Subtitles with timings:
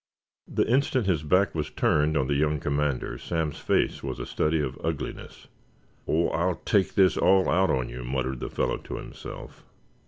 [0.47, 4.57] The instant his back was turned on the young commander Sam's face was a study
[4.59, 5.47] in ugliness.
[6.07, 9.63] "Oh, I'll take this all out of you," muttered the fellow to himself.